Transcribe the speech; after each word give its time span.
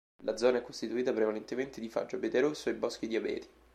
La 0.23 0.35
zona 0.35 0.57
è 0.57 0.63
costituita 0.63 1.13
prevalentemente 1.13 1.79
di 1.79 1.87
faggio, 1.87 2.15
abete 2.15 2.39
rosso, 2.39 2.71
e 2.71 2.73
boschi 2.73 3.05
di 3.07 3.17
abeti. 3.17 3.47